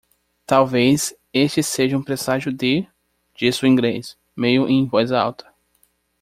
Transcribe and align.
"Talvez 0.47 1.15
este 1.31 1.61
seja 1.61 1.95
um 1.95 2.01
presságio 2.03 2.51
de?" 2.51 2.87
disse 3.37 3.63
o 3.63 3.67
inglês? 3.67 4.17
meio 4.35 4.67
em 4.67 4.83
voz 4.87 5.11
alta. 5.11 5.45